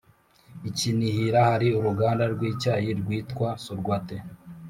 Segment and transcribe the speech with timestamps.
[0.69, 4.17] Ikinihira hari uruganda rwicyayi rwitwa sorwathe